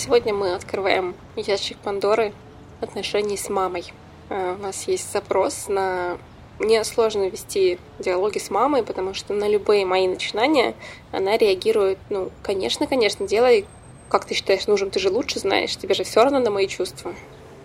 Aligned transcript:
Сегодня 0.00 0.32
мы 0.32 0.54
открываем 0.54 1.16
ящик 1.34 1.76
Пандоры 1.78 2.32
отношений 2.80 3.36
с 3.36 3.48
мамой. 3.48 3.92
Э, 4.28 4.54
у 4.56 4.62
нас 4.62 4.86
есть 4.86 5.12
запрос 5.12 5.66
на... 5.66 6.18
Мне 6.60 6.84
сложно 6.84 7.28
вести 7.28 7.80
диалоги 7.98 8.38
с 8.38 8.48
мамой, 8.48 8.84
потому 8.84 9.12
что 9.12 9.34
на 9.34 9.48
любые 9.48 9.84
мои 9.84 10.06
начинания 10.06 10.76
она 11.10 11.36
реагирует, 11.36 11.98
ну, 12.10 12.30
конечно, 12.44 12.86
конечно, 12.86 13.26
делай, 13.26 13.66
как 14.08 14.24
ты 14.24 14.34
считаешь 14.34 14.68
нужным, 14.68 14.90
ты 14.90 15.00
же 15.00 15.10
лучше 15.10 15.40
знаешь, 15.40 15.76
тебе 15.76 15.96
же 15.96 16.04
все 16.04 16.22
равно 16.22 16.38
на 16.38 16.52
мои 16.52 16.68
чувства. 16.68 17.12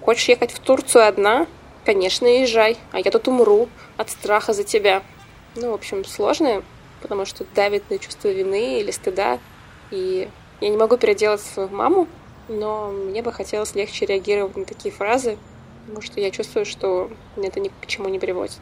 Хочешь 0.01 0.27
ехать 0.27 0.51
в 0.51 0.57
Турцию 0.57 1.07
одна? 1.07 1.45
Конечно, 1.85 2.25
езжай, 2.25 2.77
а 2.93 2.99
я 2.99 3.11
тут 3.11 3.27
умру 3.27 3.69
от 3.95 4.09
страха 4.09 4.53
за 4.53 4.63
тебя. 4.63 5.03
Ну, 5.55 5.69
в 5.69 5.75
общем, 5.75 6.03
сложно, 6.03 6.63
потому 6.99 7.25
что 7.25 7.45
давит 7.53 7.91
на 7.91 7.99
чувство 7.99 8.29
вины 8.29 8.79
или 8.79 8.89
стыда. 8.89 9.37
И 9.91 10.27
я 10.61 10.69
не 10.69 10.77
могу 10.77 10.97
переделать 10.97 11.41
свою 11.41 11.69
маму, 11.69 12.07
но 12.47 12.91
мне 12.91 13.21
бы 13.21 13.31
хотелось 13.31 13.75
легче 13.75 14.05
реагировать 14.05 14.55
на 14.55 14.65
такие 14.65 14.93
фразы, 14.93 15.37
потому 15.81 16.01
что 16.01 16.19
я 16.19 16.31
чувствую, 16.31 16.65
что 16.65 17.09
это 17.37 17.59
ни 17.59 17.69
к 17.69 17.87
чему 17.87 18.09
не 18.09 18.19
приводит. 18.19 18.61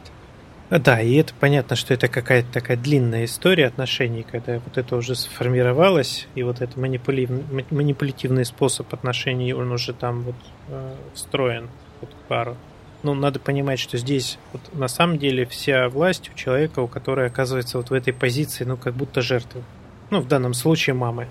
Да, 0.70 1.02
и 1.02 1.16
это 1.16 1.34
понятно, 1.38 1.76
что 1.76 1.92
это 1.92 2.08
какая-то 2.08 2.50
такая 2.50 2.78
длинная 2.78 3.26
история 3.26 3.66
отношений, 3.66 4.22
когда 4.22 4.58
вот 4.58 4.78
это 4.78 4.96
уже 4.96 5.14
сформировалось, 5.14 6.26
и 6.34 6.42
вот 6.42 6.62
этот 6.62 6.78
манипулив... 6.78 7.28
манипулятивный 7.70 8.46
способ 8.46 8.92
отношений, 8.94 9.52
он 9.52 9.70
уже 9.70 9.92
там 9.92 10.22
вот 10.22 10.34
э, 10.68 10.94
встроен 11.12 11.68
вот 12.00 12.10
к 12.10 12.28
пару. 12.28 12.56
Ну, 13.02 13.12
надо 13.12 13.38
понимать, 13.38 13.80
что 13.80 13.98
здесь 13.98 14.38
вот 14.54 14.62
на 14.72 14.88
самом 14.88 15.18
деле 15.18 15.44
вся 15.44 15.90
власть 15.90 16.30
у 16.32 16.38
человека, 16.38 16.80
у 16.80 16.86
которой 16.86 17.26
оказывается 17.26 17.76
вот 17.76 17.90
в 17.90 17.92
этой 17.92 18.14
позиции, 18.14 18.64
ну, 18.64 18.78
как 18.78 18.94
будто 18.94 19.20
жертвы. 19.20 19.62
Ну, 20.08 20.20
в 20.20 20.28
данном 20.28 20.54
случае 20.54 20.94
мамы. 20.94 21.28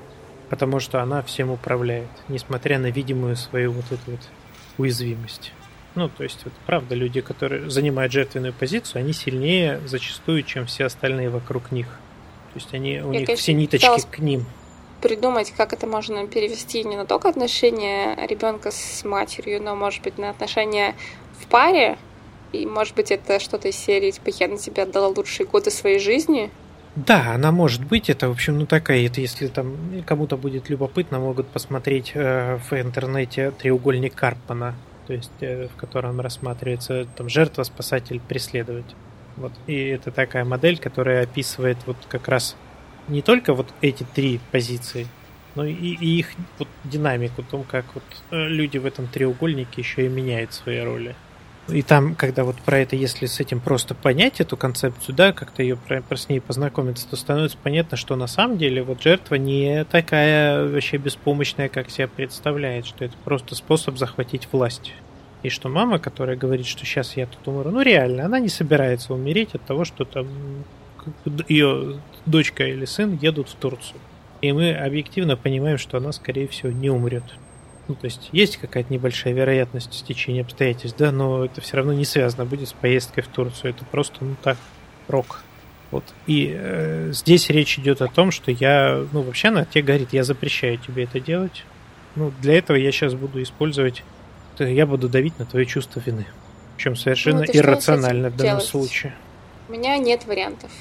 Потому 0.52 0.82
что 0.82 1.02
она 1.02 1.22
всем 1.22 1.50
управляет, 1.50 2.10
несмотря 2.28 2.78
на 2.78 2.92
видимую 2.92 3.38
свою 3.38 3.72
вот 3.72 3.86
эту 3.86 4.12
вот 4.12 4.20
уязвимость. 4.78 5.54
Ну, 5.96 6.10
то 6.10 6.24
есть, 6.24 6.44
вот, 6.44 6.52
правда, 6.66 6.94
люди, 6.94 7.22
которые 7.22 7.70
занимают 7.70 8.12
жертвенную 8.12 8.52
позицию, 8.52 9.00
они 9.00 9.14
сильнее 9.14 9.80
зачастую, 9.86 10.44
чем 10.44 10.66
все 10.66 10.86
остальные 10.86 11.30
вокруг 11.30 11.72
них. 11.72 11.88
То 11.88 12.60
есть 12.60 12.74
они, 12.74 13.00
у 13.02 13.14
Я, 13.14 13.20
них 13.20 13.28
конечно, 13.28 13.36
все 13.42 13.54
ниточки 13.54 14.02
к 14.12 14.20
ним. 14.20 14.46
Придумать, 15.02 15.52
как 15.56 15.72
это 15.72 15.88
можно 15.88 16.28
перевести 16.28 16.84
не 16.84 16.98
на 16.98 17.06
только 17.06 17.30
отношения 17.30 18.18
ребенка 18.28 18.72
с 18.72 19.06
матерью, 19.06 19.64
но, 19.64 19.74
может 19.74 20.04
быть, 20.04 20.18
на 20.18 20.32
отношения 20.32 20.96
в 21.40 21.48
паре. 21.48 21.98
И, 22.52 22.66
может 22.66 22.94
быть, 22.96 23.10
это 23.10 23.40
что-то 23.40 23.70
из 23.70 23.78
серии, 23.78 24.12
типа, 24.12 24.32
я 24.38 24.50
на 24.50 24.58
тебя 24.58 24.84
отдала 24.84 25.08
лучшие 25.08 25.48
годы 25.48 25.72
своей 25.72 26.00
жизни. 26.00 26.52
Да, 26.96 27.34
она 27.34 27.52
может 27.52 27.86
быть. 27.86 28.10
Это, 28.10 28.28
в 28.28 28.32
общем, 28.32 28.60
ну 28.60 28.66
такая, 28.66 29.06
это 29.06 29.22
если 29.22 29.48
там 29.48 30.04
кому-то 30.06 30.38
будет 30.38 30.70
любопытно, 30.70 31.20
могут 31.20 31.48
посмотреть 31.48 32.12
э, 32.16 32.58
в 32.58 32.74
интернете 32.74 33.52
треугольник 33.52 34.14
Карпмана 34.14 34.76
то 35.12 35.16
есть 35.16 35.32
э, 35.42 35.68
в 35.68 35.76
котором 35.76 36.22
рассматривается 36.22 37.06
там 37.18 37.28
жертва, 37.28 37.64
спасатель, 37.64 38.22
преследователь. 38.22 38.96
Вот. 39.36 39.52
И 39.68 39.76
это 39.76 40.10
такая 40.10 40.46
модель, 40.46 40.78
которая 40.78 41.24
описывает 41.24 41.78
вот 41.86 41.98
как 42.08 42.30
раз 42.30 42.56
не 43.10 43.22
только 43.22 43.54
вот 43.54 43.74
эти 43.82 44.04
три 44.04 44.40
позиции, 44.52 45.08
но 45.56 45.66
и, 45.66 45.74
и 45.74 46.20
их 46.20 46.30
вот 46.60 46.70
динамику, 46.86 47.44
том, 47.44 47.64
как 47.64 47.86
вот 47.94 48.04
э, 48.32 48.48
люди 48.48 48.78
в 48.78 48.86
этом 48.86 49.08
треугольнике 49.08 49.82
еще 49.82 50.06
и 50.06 50.10
меняют 50.10 50.54
свои 50.54 50.80
роли. 50.80 51.16
И 51.72 51.82
там, 51.82 52.16
когда 52.16 52.44
вот 52.44 52.58
про 52.58 52.80
это, 52.80 52.96
если 52.96 53.26
с 53.26 53.40
этим 53.40 53.60
просто 53.60 53.96
понять 53.96 54.42
эту 54.42 54.58
концепцию, 54.58 55.16
да, 55.16 55.32
как-то 55.32 55.64
ее 55.64 55.78
про, 55.78 56.02
про 56.02 56.18
с 56.18 56.28
ней 56.30 56.40
познакомиться, 56.40 57.08
то 57.08 57.16
становится 57.16 57.58
понятно, 57.62 57.98
что 57.98 58.16
на 58.16 58.28
самом 58.28 58.58
деле 58.58 58.84
вот 58.84 59.02
жертва 59.02 59.36
не 59.36 59.86
такая 59.86 60.68
вообще 60.68 60.98
беспомощная, 60.98 61.70
как 61.70 61.90
себя 61.90 62.08
представляет, 62.08 62.86
что 62.86 63.06
это 63.06 63.16
просто 63.24 63.56
способ 63.56 63.98
захватить 63.98 64.48
власть. 64.52 64.94
И 65.44 65.50
что 65.50 65.70
мама, 65.70 65.98
которая 65.98 66.36
говорит, 66.36 66.68
что 66.68 66.86
сейчас 66.86 67.18
я 67.18 67.26
тут 67.26 67.48
умру, 67.48 67.72
ну 67.72 67.82
реально, 67.82 68.26
она 68.26 68.40
не 68.40 68.50
собирается 68.50 69.14
умереть 69.14 69.56
от 69.56 69.64
того, 69.64 69.86
что 69.86 70.06
там 70.06 70.28
ее 71.48 72.00
дочка 72.26 72.66
или 72.66 72.86
сын 72.86 73.18
едут 73.22 73.50
в 73.50 73.56
Турцию. 73.56 74.00
И 74.42 74.52
мы 74.52 74.74
объективно 74.74 75.38
понимаем, 75.38 75.78
что 75.78 75.98
она, 75.98 76.12
скорее 76.12 76.48
всего, 76.48 76.72
не 76.72 76.90
умрет. 76.90 77.24
Ну, 77.92 77.96
то 77.96 78.06
есть 78.06 78.30
есть 78.32 78.56
какая-то 78.56 78.94
небольшая 78.94 79.34
вероятность 79.34 79.94
стечения 79.94 80.44
обстоятельств, 80.44 80.98
да, 80.98 81.12
но 81.12 81.44
это 81.44 81.60
все 81.60 81.76
равно 81.76 81.92
не 81.92 82.06
связано 82.06 82.46
будет 82.46 82.70
с 82.70 82.74
поездкой 82.74 83.22
в 83.22 83.28
Турцию. 83.28 83.72
Это 83.72 83.84
просто, 83.84 84.24
ну 84.24 84.38
так, 84.42 84.56
рок. 85.10 85.42
Вот. 85.92 86.06
И 86.26 86.56
э, 86.58 87.12
здесь 87.12 87.50
речь 87.50 87.78
идет 87.78 88.02
о 88.02 88.08
том, 88.08 88.32
что 88.32 88.50
я, 88.50 89.06
ну, 89.12 89.24
вообще 89.24 89.50
она 89.50 89.66
тебе 89.66 89.84
говорит, 89.84 90.14
я 90.14 90.24
запрещаю 90.24 90.78
тебе 90.78 91.04
это 91.04 91.20
делать. 91.20 91.66
Ну, 92.16 92.32
для 92.40 92.58
этого 92.58 92.78
я 92.78 92.94
сейчас 92.94 93.14
буду 93.14 93.44
использовать, 93.44 94.04
я 94.58 94.86
буду 94.86 95.10
давить 95.10 95.38
на 95.38 95.46
твое 95.46 95.66
чувство 95.66 96.00
вины. 96.00 96.26
Причем 96.78 96.96
совершенно 96.96 97.40
ну, 97.40 97.46
иррационально 97.52 98.30
в 98.30 98.38
данном 98.38 98.60
делать? 98.60 98.64
случае. 98.64 99.14
У 99.68 99.74
меня 99.74 99.98
нет 99.98 100.26
вариантов. 100.26 100.72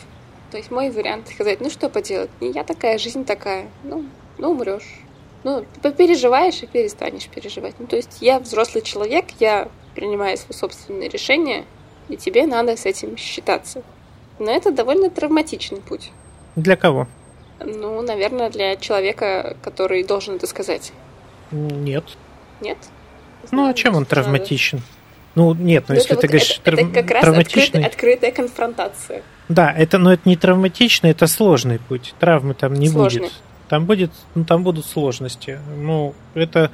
То 0.52 0.58
есть 0.58 0.70
мой 0.70 0.90
вариант 0.90 1.26
сказать, 1.26 1.60
ну 1.60 1.70
что 1.70 1.88
поделать, 1.88 2.30
не 2.40 2.52
я 2.52 2.62
такая, 2.62 2.98
жизнь 2.98 3.24
такая. 3.24 3.68
Ну, 3.82 4.04
ну 4.38 4.52
умрешь. 4.52 5.00
Ну, 5.42 5.64
переживаешь 5.96 6.62
и 6.62 6.66
перестанешь 6.66 7.28
переживать. 7.28 7.74
Ну, 7.78 7.86
то 7.86 7.96
есть 7.96 8.18
я 8.20 8.38
взрослый 8.38 8.82
человек, 8.82 9.26
я 9.38 9.68
принимаю 9.94 10.36
свои 10.36 10.56
собственные 10.56 11.08
решения, 11.08 11.64
и 12.08 12.16
тебе 12.16 12.46
надо 12.46 12.76
с 12.76 12.86
этим 12.86 13.16
считаться. 13.16 13.82
Но 14.38 14.50
это 14.50 14.70
довольно 14.70 15.10
травматичный 15.10 15.80
путь. 15.80 16.10
Для 16.56 16.76
кого? 16.76 17.06
Ну, 17.64 18.00
наверное, 18.02 18.50
для 18.50 18.76
человека, 18.76 19.56
который 19.62 20.02
должен 20.02 20.36
это 20.36 20.46
сказать. 20.46 20.92
Нет. 21.50 22.04
Нет? 22.60 22.78
Ну, 23.50 23.68
а 23.68 23.74
чем 23.74 23.96
он 23.96 24.04
травматичен? 24.04 24.78
Надо... 24.78 24.88
Ну, 25.34 25.54
нет, 25.54 25.84
ну, 25.88 25.94
ну 25.94 26.00
если 26.00 26.08
ты 26.08 26.14
вот 26.16 26.24
говоришь, 26.24 26.50
это, 26.50 26.62
трав... 26.62 26.78
это 26.78 27.02
как 27.02 27.10
раз 27.10 27.22
травматичный... 27.22 27.62
открытая, 27.62 27.86
открытая 27.86 28.32
конфронтация. 28.32 29.22
Да, 29.48 29.72
это, 29.72 29.98
но 29.98 30.12
это 30.12 30.28
не 30.28 30.36
травматично, 30.36 31.06
это 31.06 31.26
сложный 31.26 31.78
путь. 31.78 32.14
Травмы 32.18 32.54
там 32.54 32.74
не 32.74 32.88
сложный. 32.88 33.22
будет. 33.22 33.32
Там, 33.70 33.86
будет, 33.86 34.10
ну, 34.34 34.44
там 34.44 34.64
будут 34.64 34.84
сложности. 34.84 35.60
Ну, 35.76 36.12
это 36.34 36.72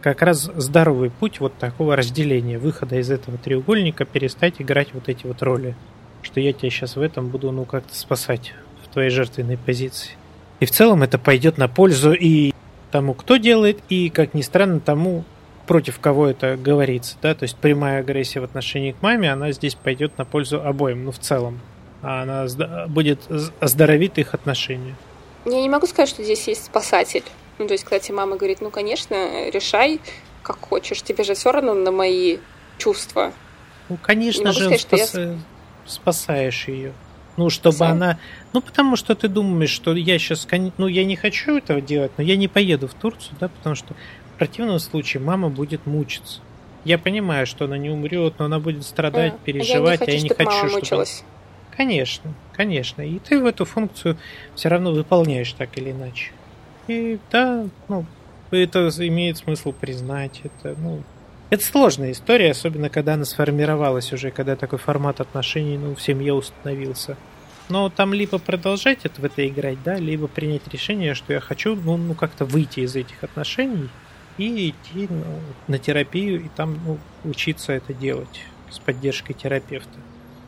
как 0.00 0.22
раз 0.22 0.48
здоровый 0.54 1.10
путь 1.10 1.40
вот 1.40 1.58
такого 1.58 1.96
разделения, 1.96 2.56
выхода 2.56 3.00
из 3.00 3.10
этого 3.10 3.36
треугольника, 3.36 4.04
перестать 4.04 4.54
играть 4.60 4.94
вот 4.94 5.08
эти 5.08 5.26
вот 5.26 5.42
роли. 5.42 5.74
Что 6.22 6.38
я 6.38 6.52
тебя 6.52 6.70
сейчас 6.70 6.94
в 6.94 7.00
этом 7.00 7.30
буду, 7.30 7.50
ну, 7.50 7.64
как-то 7.64 7.96
спасать 7.96 8.54
в 8.84 8.92
твоей 8.92 9.10
жертвенной 9.10 9.58
позиции. 9.58 10.12
И 10.60 10.66
в 10.66 10.70
целом 10.70 11.02
это 11.02 11.18
пойдет 11.18 11.58
на 11.58 11.66
пользу 11.66 12.12
и 12.12 12.52
тому, 12.92 13.14
кто 13.14 13.38
делает, 13.38 13.80
и, 13.88 14.08
как 14.08 14.32
ни 14.32 14.42
странно, 14.42 14.78
тому, 14.78 15.24
против 15.66 15.98
кого 15.98 16.28
это 16.28 16.56
говорится. 16.56 17.16
Да? 17.22 17.34
То 17.34 17.42
есть 17.42 17.56
прямая 17.56 18.02
агрессия 18.02 18.38
в 18.38 18.44
отношении 18.44 18.92
к 18.92 19.02
маме, 19.02 19.32
она 19.32 19.50
здесь 19.50 19.74
пойдет 19.74 20.16
на 20.16 20.24
пользу 20.24 20.62
обоим, 20.62 21.06
ну, 21.06 21.10
в 21.10 21.18
целом. 21.18 21.58
А 22.02 22.22
она 22.22 22.46
будет 22.86 23.18
оздоровит 23.58 24.18
их 24.18 24.32
отношения. 24.32 24.94
Я 25.46 25.60
не 25.60 25.68
могу 25.68 25.86
сказать, 25.86 26.08
что 26.08 26.24
здесь 26.24 26.46
есть 26.48 26.64
спасатель. 26.64 27.22
Ну, 27.58 27.66
то 27.66 27.72
есть, 27.72 27.84
кстати, 27.84 28.10
мама 28.10 28.36
говорит, 28.36 28.60
ну, 28.60 28.70
конечно, 28.70 29.48
решай, 29.48 30.00
как 30.42 30.60
хочешь. 30.60 31.02
Тебе 31.02 31.24
же 31.24 31.34
все 31.34 31.52
равно 31.52 31.72
на 31.72 31.92
мои 31.92 32.38
чувства. 32.78 33.32
Ну, 33.88 33.96
конечно 34.02 34.52
же, 34.52 34.64
сказать, 34.64 34.80
спас... 34.80 35.14
я... 35.14 35.38
спасаешь 35.86 36.66
ее. 36.68 36.92
Ну, 37.36 37.48
чтобы 37.48 37.76
Сам. 37.76 37.92
она... 37.92 38.18
Ну, 38.52 38.60
потому 38.60 38.96
что 38.96 39.14
ты 39.14 39.28
думаешь, 39.28 39.70
что 39.70 39.94
я 39.94 40.18
сейчас... 40.18 40.48
Ну, 40.78 40.88
я 40.88 41.04
не 41.04 41.16
хочу 41.16 41.58
этого 41.58 41.80
делать, 41.80 42.10
но 42.16 42.24
я 42.24 42.36
не 42.36 42.48
поеду 42.48 42.88
в 42.88 42.94
Турцию, 42.94 43.36
да, 43.38 43.48
потому 43.48 43.76
что 43.76 43.94
в 44.34 44.38
противном 44.38 44.80
случае 44.80 45.22
мама 45.22 45.48
будет 45.48 45.86
мучиться. 45.86 46.40
Я 46.84 46.98
понимаю, 46.98 47.46
что 47.46 47.66
она 47.66 47.78
не 47.78 47.90
умрет, 47.90 48.34
но 48.38 48.46
она 48.46 48.58
будет 48.58 48.84
страдать, 48.84 49.34
а, 49.34 49.38
переживать, 49.44 50.02
а 50.02 50.10
я 50.10 50.20
не 50.20 50.28
хочу, 50.28 50.50
а 50.50 50.54
я 50.54 50.62
не 50.62 50.68
хочу, 50.70 50.84
чтобы... 50.84 51.04
Конечно, 51.76 52.32
конечно. 52.54 53.02
И 53.02 53.18
ты 53.18 53.40
в 53.40 53.46
эту 53.46 53.64
функцию 53.64 54.16
все 54.54 54.68
равно 54.68 54.92
выполняешь 54.92 55.52
так 55.52 55.76
или 55.76 55.90
иначе. 55.90 56.32
И 56.88 57.18
да, 57.30 57.66
ну, 57.88 58.06
это 58.50 58.88
имеет 59.06 59.38
смысл 59.38 59.72
признать. 59.72 60.40
Это, 60.44 60.74
ну, 60.78 61.02
это 61.50 61.64
сложная 61.64 62.12
история, 62.12 62.52
особенно 62.52 62.88
когда 62.88 63.14
она 63.14 63.24
сформировалась 63.24 64.12
уже, 64.12 64.30
когда 64.30 64.56
такой 64.56 64.78
формат 64.78 65.20
отношений 65.20 65.76
ну, 65.76 65.94
в 65.94 66.02
семье 66.02 66.32
установился. 66.32 67.16
Но 67.68 67.90
там 67.90 68.14
либо 68.14 68.38
продолжать 68.38 69.00
это 69.04 69.20
в 69.20 69.24
это 69.24 69.46
играть, 69.46 69.82
да, 69.82 69.96
либо 69.96 70.28
принять 70.28 70.66
решение, 70.68 71.14
что 71.14 71.32
я 71.32 71.40
хочу, 71.40 71.74
ну, 71.74 71.96
ну 71.96 72.14
как-то 72.14 72.44
выйти 72.44 72.80
из 72.80 72.94
этих 72.94 73.22
отношений 73.24 73.88
и 74.38 74.68
идти 74.68 75.08
ну, 75.10 75.24
на 75.66 75.78
терапию 75.78 76.44
и 76.44 76.48
там 76.48 76.78
ну, 76.84 76.98
учиться 77.24 77.72
это 77.72 77.92
делать 77.92 78.42
с 78.70 78.78
поддержкой 78.78 79.34
терапевта. 79.34 79.98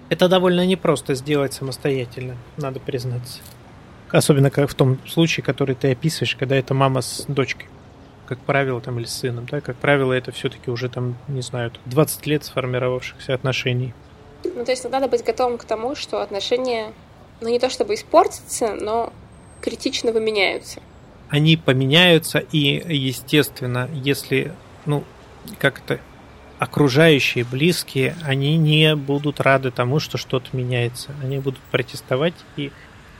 Это 0.08 0.28
довольно 0.28 0.64
непросто 0.64 1.14
сделать 1.14 1.52
самостоятельно, 1.52 2.36
надо 2.56 2.80
признаться. 2.80 3.40
Особенно 4.10 4.50
как 4.50 4.70
в 4.70 4.74
том 4.74 4.98
случае, 5.06 5.44
который 5.44 5.74
ты 5.74 5.92
описываешь, 5.92 6.34
когда 6.34 6.56
это 6.56 6.72
мама 6.72 7.02
с 7.02 7.24
дочкой. 7.28 7.66
Как 8.26 8.38
правило, 8.38 8.80
там, 8.80 8.98
или 8.98 9.06
с 9.06 9.14
сыном, 9.14 9.46
да, 9.50 9.60
как 9.60 9.76
правило, 9.76 10.12
это 10.12 10.32
все-таки 10.32 10.70
уже 10.70 10.88
там, 10.88 11.16
не 11.28 11.42
знаю, 11.42 11.72
20 11.86 12.26
лет 12.26 12.44
сформировавшихся 12.44 13.34
отношений. 13.34 13.94
Ну, 14.44 14.64
то 14.64 14.70
есть 14.70 14.88
надо 14.88 15.08
быть 15.08 15.24
готовым 15.24 15.58
к 15.58 15.64
тому, 15.64 15.94
что 15.94 16.22
отношения, 16.22 16.92
ну, 17.40 17.48
не 17.48 17.58
то 17.58 17.70
чтобы 17.70 17.94
испортятся, 17.94 18.74
но 18.74 19.12
критично 19.60 20.12
поменяются. 20.12 20.80
они 21.30 21.56
поменяются, 21.56 22.38
и, 22.38 22.82
естественно, 22.88 23.88
если, 23.92 24.52
ну, 24.86 25.04
как 25.58 25.80
это, 25.80 26.00
окружающие, 26.58 27.44
близкие, 27.44 28.16
они 28.24 28.56
не 28.56 28.96
будут 28.96 29.40
рады 29.40 29.70
тому, 29.70 30.00
что 30.00 30.18
что-то 30.18 30.56
меняется. 30.56 31.14
Они 31.22 31.38
будут 31.38 31.60
протестовать 31.70 32.34
и 32.56 32.72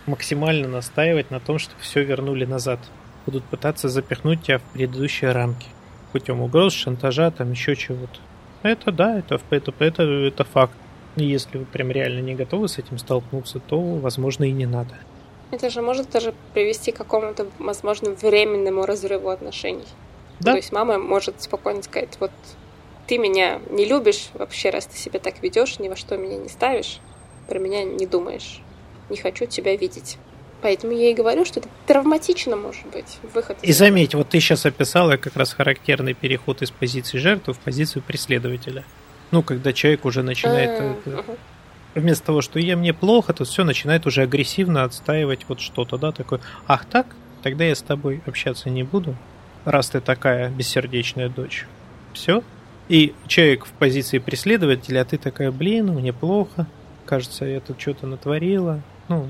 максимально 0.06 0.68
настаивать 0.68 1.30
на 1.30 1.38
том, 1.40 1.58
чтобы 1.58 1.80
все 1.80 2.02
вернули 2.02 2.44
назад. 2.44 2.80
Будут 3.26 3.44
пытаться 3.44 3.88
запихнуть 3.88 4.42
тебя 4.42 4.58
в 4.58 4.62
предыдущие 4.62 5.32
рамки. 5.32 5.66
Путем 6.12 6.40
угроз, 6.40 6.72
шантажа, 6.72 7.30
там 7.30 7.52
еще 7.52 7.76
чего-то. 7.76 8.18
Это 8.62 8.90
да, 8.90 9.18
это, 9.18 9.40
это, 9.50 9.72
это, 9.78 10.02
это 10.02 10.44
факт. 10.44 10.74
И 11.16 11.24
если 11.24 11.58
вы 11.58 11.64
прям 11.64 11.90
реально 11.90 12.20
не 12.20 12.34
готовы 12.34 12.68
с 12.68 12.78
этим 12.78 12.98
столкнуться, 12.98 13.60
то, 13.60 13.78
возможно, 13.80 14.44
и 14.44 14.52
не 14.52 14.66
надо. 14.66 14.94
Это 15.50 15.70
же 15.70 15.80
может 15.80 16.10
даже 16.10 16.34
привести 16.54 16.92
к 16.92 16.96
какому-то, 16.96 17.46
возможно, 17.58 18.10
временному 18.10 18.84
разрыву 18.84 19.28
отношений. 19.28 19.86
Да. 20.40 20.52
То 20.52 20.56
есть 20.56 20.72
мама 20.72 20.98
может 20.98 21.40
спокойно 21.42 21.82
сказать, 21.82 22.16
вот 22.20 22.30
ты 23.08 23.16
меня 23.16 23.60
не 23.70 23.86
любишь 23.86 24.28
вообще, 24.34 24.70
раз 24.70 24.86
ты 24.86 24.96
себя 24.96 25.18
так 25.18 25.42
ведешь, 25.42 25.78
ни 25.78 25.88
во 25.88 25.96
что 25.96 26.16
меня 26.16 26.36
не 26.36 26.48
ставишь, 26.48 27.00
про 27.48 27.58
меня 27.58 27.82
не 27.82 28.06
думаешь, 28.06 28.60
не 29.08 29.16
хочу 29.16 29.46
тебя 29.46 29.74
видеть. 29.74 30.18
Поэтому 30.60 30.92
я 30.92 31.10
и 31.10 31.14
говорю, 31.14 31.44
что 31.44 31.60
это 31.60 31.68
травматично 31.86 32.56
может 32.56 32.84
быть. 32.86 33.18
Выход 33.32 33.56
и 33.62 33.72
заметь, 33.72 34.14
вот 34.14 34.28
ты 34.28 34.40
сейчас 34.40 34.66
описала 34.66 35.16
как 35.16 35.36
раз 35.36 35.54
характерный 35.54 36.14
переход 36.14 36.62
из 36.62 36.70
позиции 36.70 37.18
жертвы 37.18 37.54
в 37.54 37.58
позицию 37.58 38.02
преследователя. 38.02 38.84
Ну, 39.30 39.42
когда 39.42 39.72
человек 39.72 40.04
уже 40.04 40.22
начинает... 40.22 40.80
А, 41.06 41.24
вместо 41.94 42.26
того, 42.26 42.42
что 42.42 42.58
я 42.58 42.76
мне 42.76 42.92
плохо, 42.92 43.32
то 43.32 43.44
все 43.44 43.64
начинает 43.64 44.06
уже 44.06 44.22
агрессивно 44.22 44.84
отстаивать 44.84 45.46
вот 45.48 45.60
что-то, 45.60 45.96
да, 45.96 46.12
такой, 46.12 46.40
ах 46.66 46.84
так, 46.84 47.06
тогда 47.42 47.64
я 47.64 47.74
с 47.74 47.82
тобой 47.82 48.20
общаться 48.26 48.68
не 48.68 48.82
буду, 48.82 49.16
раз 49.64 49.88
ты 49.88 50.00
такая 50.00 50.50
бессердечная 50.50 51.28
дочь. 51.28 51.66
Все. 52.12 52.42
И 52.88 53.14
человек 53.26 53.66
в 53.66 53.72
позиции 53.72 54.18
преследователя, 54.18 55.02
а 55.02 55.04
ты 55.04 55.18
такая, 55.18 55.50
блин, 55.50 55.92
мне 55.92 56.12
плохо, 56.12 56.66
кажется, 57.04 57.44
я 57.44 57.60
тут 57.60 57.80
что-то 57.80 58.06
натворила. 58.06 58.80
Ну, 59.08 59.28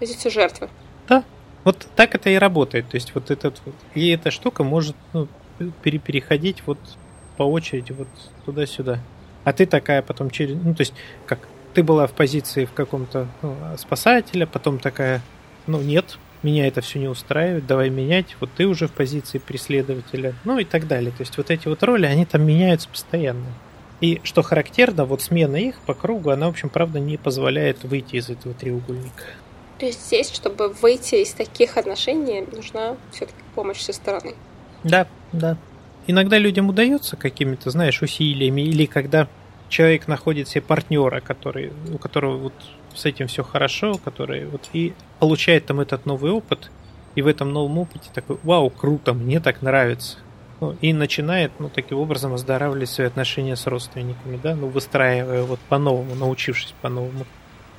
позицию 0.00 0.32
жертвы. 0.32 0.68
Да. 1.08 1.24
Вот 1.64 1.86
так 1.96 2.14
это 2.14 2.30
и 2.30 2.36
работает. 2.36 2.88
То 2.88 2.96
есть 2.96 3.14
вот 3.14 3.30
этот 3.30 3.60
вот. 3.64 3.74
И 3.94 4.08
эта 4.08 4.30
штука 4.30 4.64
может 4.64 4.96
ну, 5.12 5.28
пере 5.82 5.98
переходить 5.98 6.62
вот 6.66 6.78
по 7.36 7.42
очереди 7.42 7.92
вот 7.92 8.08
туда-сюда. 8.44 9.00
А 9.44 9.52
ты 9.52 9.66
такая 9.66 10.02
потом 10.02 10.30
через... 10.30 10.56
Ну, 10.56 10.74
то 10.74 10.80
есть, 10.80 10.94
как 11.26 11.40
ты 11.74 11.82
была 11.82 12.06
в 12.06 12.12
позиции 12.12 12.64
в 12.64 12.72
каком-то 12.72 13.26
ну, 13.42 13.56
спасателя, 13.76 14.46
потом 14.46 14.78
такая, 14.78 15.20
ну 15.66 15.80
нет, 15.80 16.18
меня 16.44 16.66
это 16.66 16.80
все 16.80 16.98
не 16.98 17.08
устраивает, 17.08 17.66
давай 17.66 17.90
менять, 17.90 18.36
вот 18.40 18.50
ты 18.56 18.66
уже 18.66 18.86
в 18.86 18.92
позиции 18.92 19.38
преследователя, 19.38 20.34
ну 20.44 20.58
и 20.58 20.64
так 20.64 20.86
далее. 20.86 21.10
То 21.10 21.22
есть 21.22 21.36
вот 21.36 21.50
эти 21.50 21.66
вот 21.66 21.82
роли, 21.82 22.06
они 22.06 22.24
там 22.24 22.46
меняются 22.46 22.88
постоянно. 22.88 23.46
И 24.00 24.20
что 24.22 24.42
характерно, 24.42 25.04
вот 25.04 25.22
смена 25.22 25.56
их 25.56 25.80
по 25.80 25.94
кругу, 25.94 26.30
она, 26.30 26.46
в 26.46 26.50
общем, 26.50 26.68
правда, 26.68 27.00
не 27.00 27.16
позволяет 27.16 27.84
выйти 27.84 28.16
из 28.16 28.28
этого 28.28 28.54
треугольника. 28.54 29.24
То 29.78 29.86
есть 29.86 30.06
здесь, 30.06 30.30
чтобы 30.30 30.68
выйти 30.68 31.16
из 31.16 31.32
таких 31.32 31.76
отношений, 31.76 32.44
нужна 32.52 32.96
все-таки 33.12 33.38
помощь 33.54 33.80
со 33.80 33.92
стороны. 33.92 34.34
Да, 34.82 35.08
да. 35.32 35.56
Иногда 36.06 36.38
людям 36.38 36.68
удается 36.68 37.16
какими-то, 37.16 37.70
знаешь, 37.70 38.02
усилиями, 38.02 38.60
или 38.60 38.86
когда 38.86 39.26
человек 39.68 40.08
находит 40.08 40.48
себе 40.48 40.62
партнера, 40.62 41.20
который, 41.20 41.72
у 41.92 41.98
которого 41.98 42.36
вот 42.36 42.54
с 42.94 43.04
этим 43.04 43.26
все 43.26 43.42
хорошо, 43.42 43.98
который 44.04 44.46
вот 44.46 44.68
и 44.72 44.94
получает 45.18 45.66
там 45.66 45.80
этот 45.80 46.06
новый 46.06 46.30
опыт, 46.30 46.70
и 47.14 47.22
в 47.22 47.26
этом 47.26 47.52
новом 47.52 47.78
опыте 47.78 48.10
такой, 48.12 48.38
вау, 48.42 48.70
круто, 48.70 49.12
мне 49.12 49.40
так 49.40 49.62
нравится. 49.62 50.18
Ну, 50.60 50.76
и 50.80 50.92
начинает, 50.92 51.52
ну, 51.58 51.68
таким 51.68 51.98
образом 51.98 52.32
оздоравливать 52.32 52.88
свои 52.88 53.06
отношения 53.06 53.56
с 53.56 53.66
родственниками, 53.66 54.38
да, 54.42 54.54
ну, 54.54 54.68
выстраивая 54.68 55.42
вот 55.42 55.60
по-новому, 55.68 56.14
научившись 56.14 56.74
по-новому. 56.80 57.26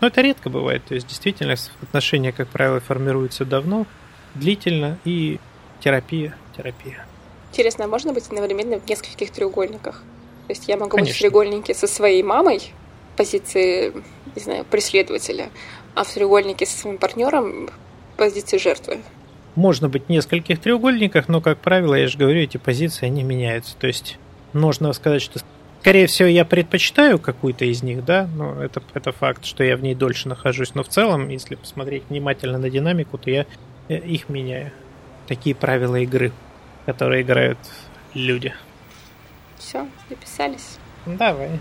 Но 0.02 0.08
это 0.08 0.22
редко 0.22 0.50
бывает, 0.50 0.84
то 0.86 0.94
есть 0.94 1.08
действительно 1.08 1.56
отношения, 1.82 2.34
как 2.34 2.50
правило, 2.50 2.82
формируются 2.82 3.46
давно, 3.46 3.88
длительно, 4.36 4.98
и 5.06 5.40
терапия, 5.80 6.36
терапия. 6.56 7.06
Интересно, 7.52 7.86
а 7.86 7.88
можно 7.88 8.12
быть 8.12 8.28
одновременно 8.28 8.80
в 8.80 8.88
нескольких 8.90 9.32
треугольниках? 9.32 10.04
То 10.48 10.54
есть 10.54 10.68
я 10.68 10.78
могу 10.78 10.92
Конечно. 10.92 11.12
быть 11.12 11.16
в 11.16 11.20
треугольнике 11.20 11.74
со 11.74 11.88
своей 11.88 12.22
мамой, 12.24 12.72
позиции, 13.18 13.94
не 14.36 14.42
знаю, 14.42 14.66
преследователя, 14.66 15.50
а 15.96 16.04
в 16.04 16.14
треугольнике 16.14 16.66
со 16.66 16.78
своим 16.78 16.98
партнером 16.98 17.70
позиции 18.18 18.58
жертвы. 18.58 19.00
Можно 19.56 19.90
быть 19.90 20.06
в 20.06 20.10
нескольких 20.10 20.60
треугольниках, 20.60 21.28
но, 21.30 21.42
как 21.42 21.60
правило, 21.60 21.96
я 21.96 22.08
же 22.08 22.18
говорю, 22.18 22.42
эти 22.42 22.58
позиции, 22.58 23.06
они 23.06 23.24
меняются. 23.24 23.76
То 23.78 23.88
есть 23.88 24.20
можно 24.54 24.92
сказать, 24.94 25.22
что 25.22 25.40
скорее 25.80 26.08
всего, 26.08 26.28
я 26.28 26.46
предпочитаю 26.46 27.20
какую-то 27.20 27.66
из 27.66 27.82
них, 27.82 28.04
да, 28.04 28.28
но 28.36 28.62
это, 28.62 28.82
это 28.94 29.12
факт, 29.12 29.46
что 29.46 29.64
я 29.64 29.78
в 29.78 29.82
ней 29.82 29.96
дольше 29.96 30.28
нахожусь. 30.28 30.76
Но 30.76 30.84
в 30.84 30.90
целом, 30.90 31.30
если 31.30 31.56
посмотреть 31.56 32.04
внимательно 32.10 32.58
на 32.58 32.70
динамику, 32.70 33.18
то 33.18 33.30
я 33.30 33.46
их 33.88 34.28
меняю. 34.30 34.72
Такие 35.28 35.56
правила 35.56 35.96
игры, 35.96 36.32
которые 36.86 37.22
играют 37.22 37.58
люди. 38.14 38.54
Все, 39.58 39.88
записались. 40.10 40.78
Давай. 41.06 41.60